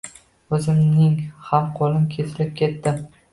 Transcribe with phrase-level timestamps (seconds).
[0.57, 1.13] O`zimning
[1.49, 2.97] ham qo`lim kesilib ketdi